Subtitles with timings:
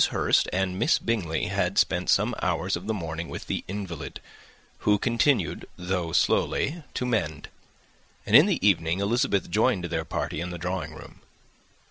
[0.09, 4.19] Hurst and Miss Bingley had spent some hours of the morning with the invalid,
[4.79, 7.49] who continued, though slowly, to mend;
[8.25, 11.21] and, in the evening, Elizabeth joined their party in the drawing room.